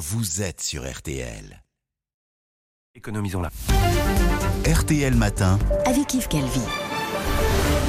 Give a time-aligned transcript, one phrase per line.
[0.00, 1.62] vous êtes sur RTL.
[2.94, 3.50] Économisons-la.
[4.66, 5.58] RTL Matin.
[5.84, 6.62] avec Yves Calvi.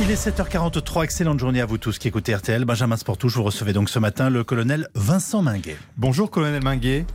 [0.02, 2.66] Il est 7h43, excellente journée à vous tous qui écoutez RTL.
[2.66, 5.78] Benjamin Sportouche, vous recevez donc ce matin le colonel Vincent Minguet.
[5.96, 7.06] Bonjour colonel Minguet.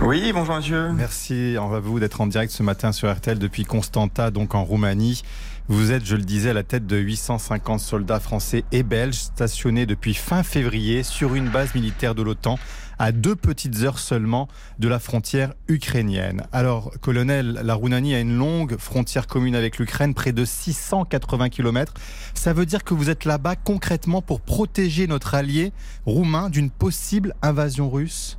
[0.00, 0.90] Oui, bonjour monsieur.
[0.92, 5.22] Merci à vous d'être en direct ce matin sur RTL depuis Constanta, donc en Roumanie.
[5.70, 9.84] Vous êtes, je le disais, à la tête de 850 soldats français et belges stationnés
[9.84, 12.58] depuis fin février sur une base militaire de l'OTAN
[12.98, 16.42] à deux petites heures seulement de la frontière ukrainienne.
[16.52, 21.94] Alors, colonel, la Roumanie a une longue frontière commune avec l'Ukraine, près de 680 km.
[22.34, 25.72] Ça veut dire que vous êtes là-bas concrètement pour protéger notre allié
[26.06, 28.38] roumain d'une possible invasion russe?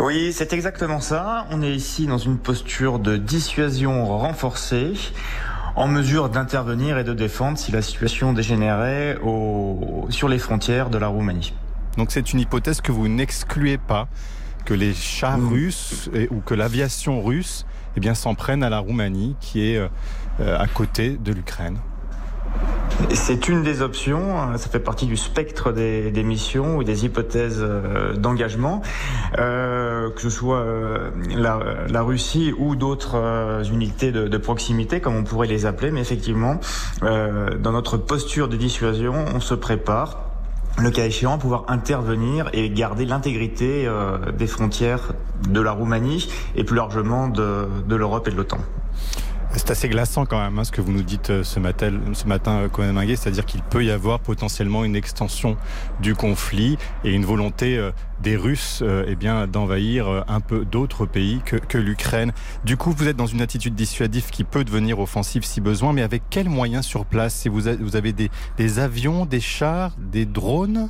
[0.00, 1.46] Oui, c'est exactement ça.
[1.50, 4.92] On est ici dans une posture de dissuasion renforcée
[5.74, 9.18] en mesure d'intervenir et de défendre si la situation dégénérait
[10.10, 11.52] sur les frontières de la Roumanie.
[11.96, 14.08] Donc c'est une hypothèse que vous n'excluez pas,
[14.64, 19.36] que les chars russes ou que l'aviation russe eh bien, s'en prennent à la Roumanie
[19.40, 21.78] qui est euh, à côté de l'Ukraine.
[23.12, 24.56] C'est une des options, hein.
[24.56, 28.80] ça fait partie du spectre des, missions ou des hypothèses euh, d'engagement,
[29.38, 35.24] euh, que ce soit euh, la, Russie ou d'autres unités de, de, proximité, comme on
[35.24, 36.58] pourrait les appeler, mais effectivement,
[37.02, 40.25] dans notre posture de dissuasion, on se prépare
[40.78, 43.88] le cas échéant, pouvoir intervenir et garder l'intégrité
[44.36, 45.14] des frontières
[45.48, 48.58] de la Roumanie et plus largement de l'Europe et de l'OTAN.
[49.56, 52.26] C'est assez glaçant quand même hein, ce que vous nous dites euh, ce matin, ce
[52.26, 55.56] matin euh, Minguet, c'est-à-dire qu'il peut y avoir potentiellement une extension
[55.98, 57.90] du conflit et une volonté euh,
[58.22, 62.32] des Russes eh bien d'envahir un peu d'autres pays que, l'Ukraine.
[62.64, 66.02] Du coup, vous êtes dans une attitude dissuasive qui peut devenir offensive si besoin, mais
[66.02, 67.34] avec quels moyens sur place?
[67.34, 70.88] Si vous, avez des avions, des chars, des drones?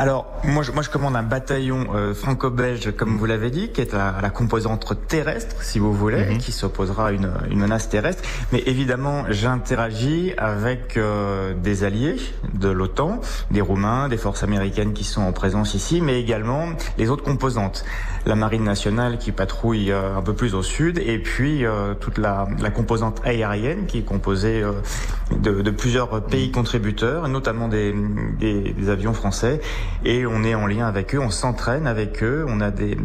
[0.00, 3.82] Alors, moi je, moi, je commande un bataillon euh, franco-belge, comme vous l'avez dit, qui
[3.82, 6.38] est à, la composante terrestre, si vous voulez, mhm.
[6.38, 8.22] qui s'opposera à une, une, menace terrestre.
[8.50, 12.16] Mais évidemment, j'interagis avec euh, des alliés
[12.54, 13.20] de l'OTAN,
[13.50, 17.84] des Roumains, des forces américaines qui sont en présence ici, mais également les autres composantes.
[18.24, 21.64] La marine nationale qui patrouille euh, un peu plus au sud, et puis
[22.00, 24.64] toute la, la, composante aérienne qui est composée
[25.30, 26.52] de, de, plusieurs pays mhm.
[26.52, 27.94] contributeurs, notamment des,
[28.38, 29.60] des, des avions français
[30.04, 32.96] et on est en lien avec eux, on s'entraîne avec eux, on a des,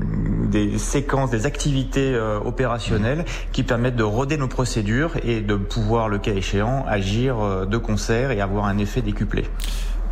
[0.78, 6.18] séquences, des activités euh, opérationnelles qui permettent de roder nos procédures et de pouvoir, le
[6.18, 9.46] cas échéant, agir euh, de concert et avoir un effet décuplé.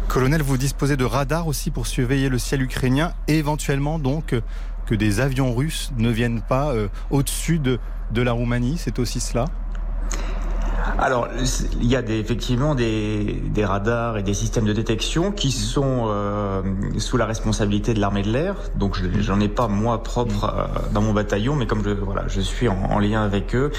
[0.08, 4.36] Colonel, vous disposez de radars aussi pour surveiller le ciel ukrainien et éventuellement donc
[4.86, 7.80] que des avions russes ne viennent pas euh, au-dessus de,
[8.12, 9.46] de la Roumanie, c'est aussi cela?
[11.00, 11.28] Alors,
[11.82, 16.06] il y a des, effectivement des, des, radars et des systèmes de détection qui sont
[16.08, 16.62] euh,
[16.98, 18.56] sous la responsabilité de l'armée de l'air.
[18.76, 22.42] Donc, j'en ai pas moi propre euh, dans mon bataillon, mais comme je, voilà, je
[22.42, 23.72] suis en, lien avec eux.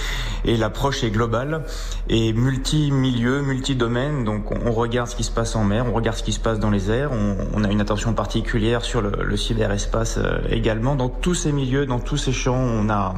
[0.45, 1.65] Et l'approche est globale
[2.09, 4.25] et multi-milieu, multi-domaine.
[4.25, 6.59] Donc, on, regarde ce qui se passe en mer, on regarde ce qui se passe
[6.59, 7.13] dans les airs.
[7.13, 10.97] On, on a une attention particulière sur le, le cyberespace euh, également.
[10.97, 13.15] Dans tous ces milieux, dans tous ces champs, on a,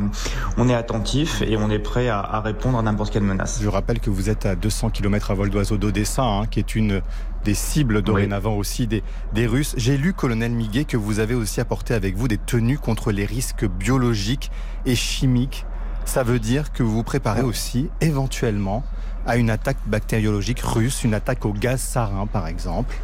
[0.58, 4.00] on est attentif et on est prêt à, à répondre à n'importe quelle menace rappelle
[4.00, 7.02] que vous êtes à 200 km à vol d'oiseau d'Odessa, hein, qui est une
[7.44, 9.74] des cibles dorénavant aussi des, des Russes.
[9.76, 13.24] J'ai lu, colonel Miguet, que vous avez aussi apporté avec vous des tenues contre les
[13.24, 14.50] risques biologiques
[14.86, 15.66] et chimiques.
[16.06, 18.82] Ça veut dire que vous vous préparez aussi éventuellement
[19.26, 22.96] à une attaque bactériologique russe, une attaque au gaz sarin par exemple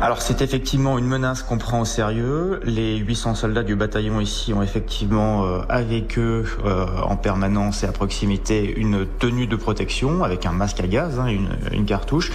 [0.00, 2.60] alors c'est effectivement une menace qu'on prend au sérieux.
[2.62, 7.86] Les 800 soldats du bataillon ici ont effectivement euh, avec eux euh, en permanence et
[7.86, 12.30] à proximité une tenue de protection avec un masque à gaz, hein, une, une, cartouche.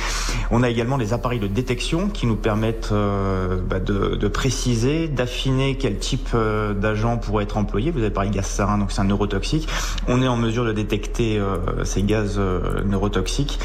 [0.51, 5.07] On a également des appareils de détection qui nous permettent euh, bah, de, de, préciser,
[5.07, 6.35] d'affiner quel type
[6.75, 7.91] d'agent pourrait être employé.
[7.91, 9.69] Vous avez parlé de gaz sarin, donc c'est un neurotoxique.
[10.09, 11.41] On est en mesure de détecter
[11.85, 12.39] ces gaz
[12.85, 13.59] neurotoxiques.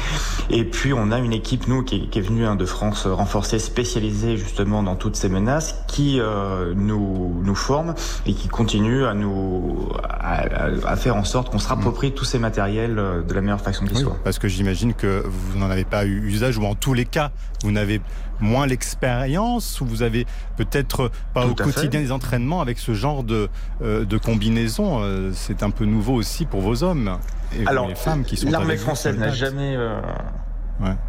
[0.49, 3.05] Et puis on a une équipe, nous, qui est, qui est venue hein, de France
[3.05, 7.95] renforcée spécialement spécialisés justement dans toutes ces menaces qui euh, nous, nous forment
[8.27, 12.99] et qui continuent à nous à, faire en sorte qu'on se rapproprie tous ces matériels
[12.99, 14.15] euh, de la meilleure façon qui soit.
[14.23, 17.31] Parce que j'imagine que vous n'en avez pas eu usage ou en tous les cas
[17.63, 17.99] vous n'avez
[18.39, 20.25] moins l'expérience ou vous avez
[20.55, 23.49] peut-être pas au quotidien des entraînements avec ce genre de,
[23.81, 25.01] euh, de combinaison.
[25.33, 27.17] C'est un peu nouveau aussi pour vos hommes
[27.57, 29.75] et Alors, les femmes qui sont L'armée française n'a jamais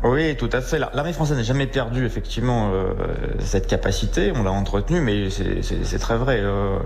[0.02, 0.78] Oui, tout à fait.
[0.78, 2.92] L'armée française n'a jamais perdu effectivement euh,
[3.38, 4.32] cette capacité.
[4.34, 6.40] On l'a entretenue, mais c'est très vrai.
[6.40, 6.78] Euh,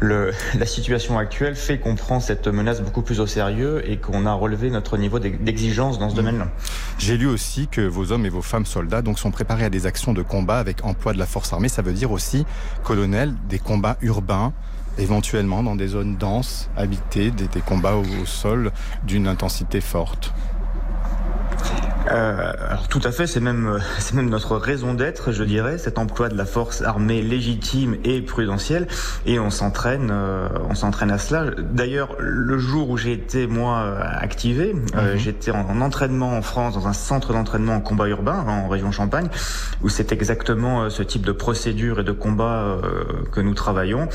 [0.00, 4.26] le, la situation actuelle fait qu'on prend cette menace beaucoup plus au sérieux et qu'on
[4.26, 6.16] a relevé notre niveau d'exigence dans ce mmh.
[6.16, 6.48] domaine-là.
[6.98, 9.86] J'ai lu aussi que vos hommes et vos femmes soldats donc sont préparés à des
[9.86, 11.68] actions de combat avec emploi de la force armée.
[11.68, 12.46] Ça veut dire aussi,
[12.82, 14.52] colonel, des combats urbains
[14.98, 18.70] éventuellement dans des zones denses, habitées, des, combats au sol
[19.04, 20.32] d'une intensité forte.
[22.10, 25.78] Euh, alors tout à fait, c'est même euh, c'est même notre raison d'être, je dirais,
[25.78, 28.86] cet emploi de la force armée légitime et prudentielle,
[29.26, 31.46] et on s'entraîne, euh, on s'entraîne à cela.
[31.58, 35.16] D'ailleurs, le jour où j'ai été moi activé, mhm.
[35.16, 39.28] j'étais en, entraînement en France dans un centre d'entraînement en combat urbain en région Champagne,
[39.82, 42.78] où c'est exactement ce type de procédure et de combat
[43.32, 44.08] que nous travaillons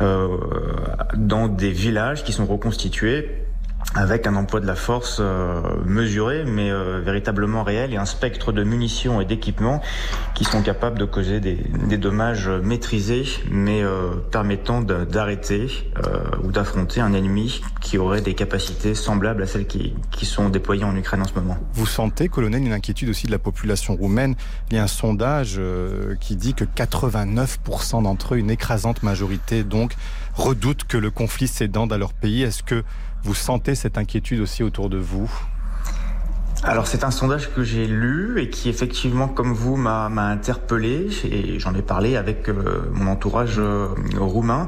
[0.00, 3.47] dans des villages qui sont reconstitués
[3.94, 8.52] avec un emploi de la force euh, mesuré, mais euh, véritablement réel, et un spectre
[8.52, 9.80] de munitions et d'équipements
[10.34, 15.68] qui sont capables de causer des, des dommages maîtrisés, mais euh, permettant d'arrêter
[16.44, 20.84] ou d'affronter un ennemi qui aurait des capacités semblables à celles qui, qui sont déployées
[20.84, 21.56] en Ukraine en ce moment.
[21.72, 24.34] Vous sentez, colonel, une inquiétude aussi de la population roumaine
[24.70, 25.60] Il y a un sondage
[26.20, 29.94] qui dit que 89% d'entre eux, une écrasante majorité donc,
[30.34, 32.42] redoutent que le conflit s'étende à leur pays.
[32.42, 32.84] Est-ce que
[33.22, 35.30] vous sentez cette inquiétude aussi autour de vous
[36.64, 41.58] alors c'est un sondage que j'ai lu et qui effectivement, comme vous, m'a interpellé et
[41.60, 43.88] j'en ai parlé avec euh, mon entourage euh,
[44.18, 44.66] roumain.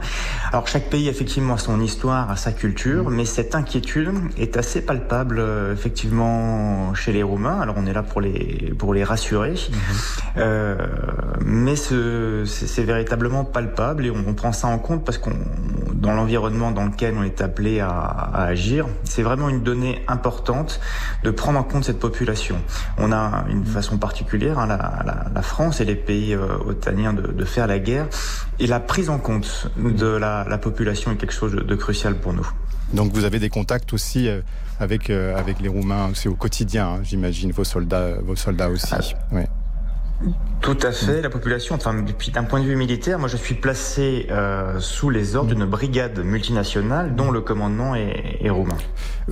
[0.53, 4.83] Alors chaque pays effectivement a son histoire, a sa culture, mais cette inquiétude est assez
[4.83, 7.61] palpable euh, effectivement chez les Roumains.
[7.61, 10.45] Alors on est là pour les pour les rassurer, mhm.
[11.45, 15.33] mais c'est véritablement palpable et on, prend ça en compte parce qu'on
[15.93, 20.81] dans l'environnement dans lequel on est appelé à, à agir, c'est vraiment une donnée importante
[21.25, 22.57] de prendre en compte cette population.
[22.99, 27.67] On a une façon particulière, hein, la, France et les pays euh, otaniens de, faire
[27.67, 28.09] la guerre,
[28.59, 32.47] et la prise en compte de la, population est quelque chose de, crucial pour nous.
[32.93, 34.41] Donc vous avez des contacts aussi euh,
[34.79, 38.93] avec, euh, avec les Roumains, c'est au quotidien, hein, j'imagine, vos soldats, vos soldats aussi.
[38.93, 39.39] Ah.
[40.61, 41.23] Tout à fait.
[41.23, 44.29] La population, enfin, depuis d'un point de vue militaire, moi je suis placé
[44.79, 48.77] sous les ordres d'une brigade multinationale dont le commandement est, roumain.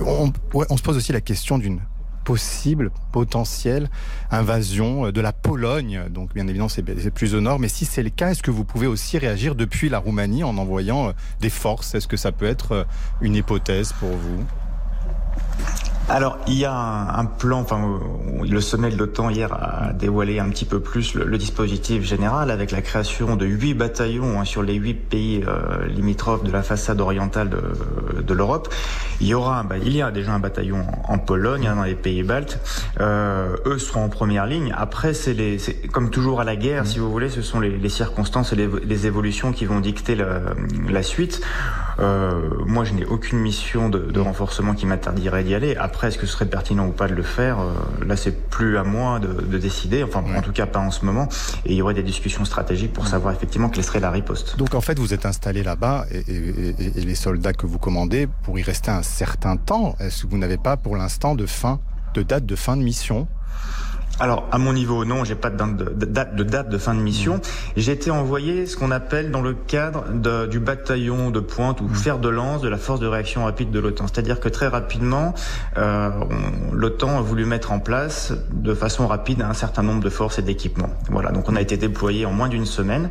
[0.03, 1.79] On, on se pose aussi la question d'une
[2.29, 3.89] possible, potentielle
[4.29, 6.03] invasion euh, de la Pologne.
[6.11, 7.57] Donc bien évidemment, c'est plus au nord.
[7.57, 10.55] Mais si c'est le cas, est-ce que vous pouvez aussi réagir depuis la Roumanie en
[10.59, 11.95] envoyant euh, des forces?
[11.95, 12.83] Est-ce que ça peut être euh,
[13.21, 14.45] une hypothèse pour vous?
[16.09, 17.99] Alors, il y a un, plan, enfin,
[18.43, 22.71] le sommet de l'OTAN hier a dévoilé un petit peu plus le, dispositif général avec
[22.71, 26.99] la création de huit bataillons hein, sur les huit pays euh, limitrophes de la façade
[26.99, 28.73] orientale de, de l'Europe.
[29.21, 31.95] Il y aura, bah, il y a déjà un bataillon en, Pologne, hein, dans les
[31.95, 32.59] pays baltes.
[32.99, 34.73] Euh, eux seront en première ligne.
[34.75, 35.57] Après, c'est les,
[35.91, 38.67] comme toujours à la guerre, si vous voulez, ce sont les, les circonstances et les,
[38.83, 40.41] les, évolutions qui vont dicter la,
[40.89, 41.41] la suite.
[41.99, 45.75] Euh, moi, je n'ai aucune mission de, de renforcement qui m'interdirait d'y aller.
[45.75, 47.73] Après, est-ce que ce serait pertinent ou pas de le faire euh,
[48.05, 50.03] Là, c'est plus à moi de, de décider.
[50.03, 51.27] Enfin, en tout cas, pas en ce moment.
[51.65, 54.57] Et il y aurait des discussions stratégiques pour savoir effectivement quelle serait la riposte.
[54.57, 58.27] Donc, en fait, vous êtes installé là-bas et, et, et, les soldats que vous commandez
[58.43, 59.95] pour y rester un certain temps.
[59.99, 61.79] Est-ce que vous n'avez pas, pour l'instant, de fin,
[62.13, 63.27] de date de fin de mission?
[64.19, 67.37] Alors, à mon niveau, non, j'ai pas de date de, date de fin de mission.
[67.37, 67.41] Mmh.
[67.77, 71.85] J'ai été envoyé ce qu'on appelle dans le cadre de, du bataillon de pointe ou
[71.85, 71.95] mmh.
[71.95, 74.07] fer de lance de la force de réaction rapide de l'OTAN.
[74.07, 75.33] C'est-à-dire que très rapidement,
[75.77, 76.09] euh,
[76.73, 80.41] l'OTAN a voulu mettre en place de façon rapide un certain nombre de forces et
[80.41, 80.89] d'équipements.
[81.09, 83.09] Voilà, donc on a été déployé en moins d'une semaine.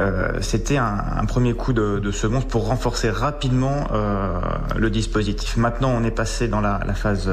[0.00, 4.40] Euh, C'était un, un, premier coup de, de semonce pour renforcer rapidement euh,
[4.76, 5.58] le dispositif.
[5.58, 7.30] Maintenant, on est passé dans la, la phase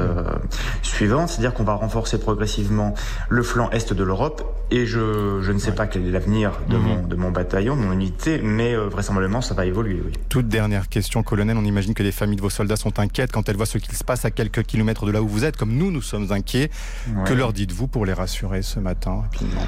[0.82, 2.94] suivante, c'est-à-dire qu'on va renforcer progressivement
[3.28, 4.42] le flanc est de l'Europe.
[4.70, 6.82] Et je, je, ne sais pas quel est l'avenir de, mhm.
[6.82, 10.02] mon, de mon bataillon, de mon unité, mais euh, vraisemblablement ça va évoluer.
[10.04, 10.12] Oui.
[10.28, 11.56] Toute dernière question, colonel.
[11.56, 13.94] On imagine que les familles de vos soldats sont inquiètes quand elles voient ce qu'il
[13.94, 16.70] se passe à quelques kilomètres de là où vous êtes, comme nous, nous sommes inquiets.
[17.26, 19.66] Que leur dites-vous pour les rassurer ce matin rapidement?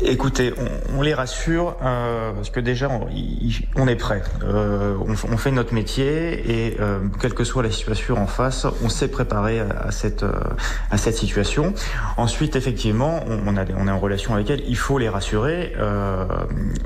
[0.00, 0.52] Écoutez,
[0.96, 3.06] on, les rassure euh, parce que déjà on,
[3.76, 4.22] on est prêt.
[4.42, 8.66] Euh, on, on, fait notre métier et euh, quelle que soit la situation en face,
[8.82, 10.32] on s'est préparé à, cette euh,
[10.90, 11.74] à cette situation.
[12.16, 14.62] Ensuite, effectivement, on, a, on est en relation avec elles.
[14.66, 15.72] Il faut les rassurer.
[15.78, 16.26] Euh,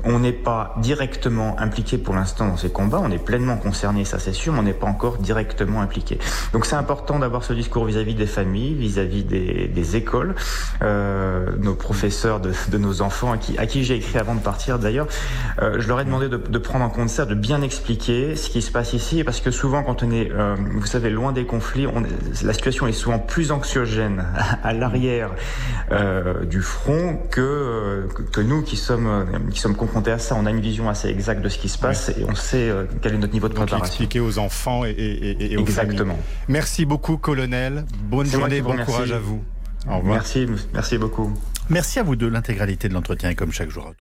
[0.03, 3.01] on n'est pas directement impliqué pour l'instant dans ces combats.
[3.03, 6.19] On est pleinement concerné, ça c'est sûr, mais on n'est pas encore directement impliqué.
[6.53, 10.35] Donc c'est important d'avoir ce discours vis-à-vis des familles, vis-à-vis des, des, écoles,
[10.81, 14.39] nos professeurs de, de nos nos enfants, à qui, à qui j'ai écrit avant de
[14.39, 15.07] partir d'ailleurs,
[15.61, 18.49] euh, je leur ai demandé de, de, prendre en compte ça, de bien expliquer ce
[18.49, 21.45] qui se passe ici, parce que souvent quand on est, euh, vous savez, loin des
[21.45, 22.03] conflits, on,
[22.43, 24.25] la situation est souvent plus anxiogène
[24.63, 25.31] à l'arrière
[25.91, 30.35] euh, du front que, que nous qui sommes, qui sommes confrontés à ça.
[30.35, 33.13] On a une vision assez exacte de ce qui se passe et on sait quel
[33.13, 33.91] est notre niveau de Donc, préparation.
[33.91, 36.13] expliquer aux enfants et, et, et aux Exactement.
[36.13, 36.25] familles.
[36.47, 37.85] Merci beaucoup, colonel.
[38.03, 39.41] Bonne journée, vous bon courage à vous.
[39.87, 40.15] Au revoir.
[40.15, 41.31] Merci, merci beaucoup.
[41.69, 42.29] Merci à vous deux.
[42.29, 43.93] L'intégralité de l'entretien comme chaque jour.